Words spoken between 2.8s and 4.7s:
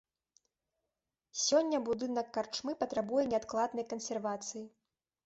патрабуе неадкладнай кансервацыі.